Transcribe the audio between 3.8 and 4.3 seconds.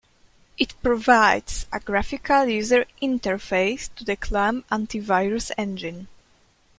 to the